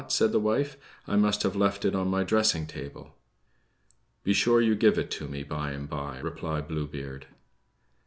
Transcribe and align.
said 0.07 0.31
the 0.31 0.39
wife. 0.39 0.77
"I 1.07 1.15
must 1.15 1.43
have 1.43 1.55
left 1.55 1.85
it 1.85 1.93
on 1.93 2.07
my 2.07 2.23
dressing 2.23 2.65
table." 2.65 3.15
"Be 4.23 4.33
sure 4.33 4.59
you 4.59 4.73
give 4.75 4.97
it 4.97 5.21
me 5.29 5.43
by 5.43 5.73
and 5.73 5.87
by," 5.87 6.17
replied 6.17 6.67
Blue 6.67 6.87
Beard. 6.87 7.27